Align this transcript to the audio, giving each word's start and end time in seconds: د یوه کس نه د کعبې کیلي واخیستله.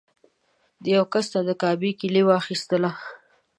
د 0.81 0.83
یوه 0.95 1.07
کس 1.13 1.27
نه 1.33 1.41
د 1.47 1.49
کعبې 1.61 1.91
کیلي 1.99 2.23
واخیستله. 2.25 2.91